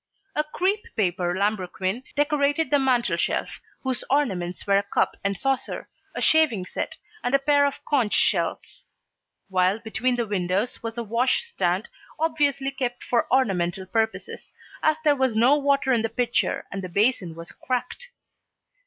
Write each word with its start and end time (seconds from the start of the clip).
A 0.35 0.43
crepe 0.43 0.87
paper 0.97 1.35
lambrequin 1.37 2.01
decorated 2.15 2.71
the 2.71 2.79
mantel 2.79 3.17
shelf, 3.17 3.59
whose 3.83 4.03
ornaments 4.09 4.65
were 4.65 4.79
a 4.79 4.81
cup 4.81 5.15
and 5.23 5.37
saucer, 5.37 5.89
a 6.15 6.21
shaving 6.23 6.65
set, 6.65 6.97
and 7.23 7.35
a 7.35 7.37
pair 7.37 7.67
of 7.67 7.85
conch 7.85 8.15
shells; 8.15 8.83
while 9.47 9.77
between 9.77 10.15
the 10.15 10.25
windows 10.25 10.81
was 10.81 10.97
a 10.97 11.03
wash 11.03 11.47
stand 11.51 11.87
obviously 12.17 12.71
kept 12.71 13.03
for 13.03 13.31
ornamental 13.31 13.85
purposes, 13.85 14.51
as 14.81 14.97
there 15.03 15.15
was 15.15 15.35
no 15.35 15.55
water 15.55 15.91
in 15.93 16.01
the 16.01 16.09
pitcher 16.09 16.65
and 16.71 16.81
the 16.81 16.89
basin 16.89 17.35
was 17.35 17.51
cracked. 17.51 18.07